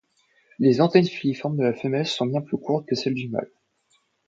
[0.57, 3.51] Les antennes filiformes de la femelle sont bien plus courtes que celles du mâle.